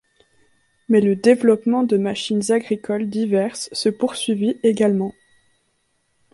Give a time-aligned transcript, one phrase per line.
[0.89, 5.13] Mais le développement de machines agricoles diverses se poursuivit également.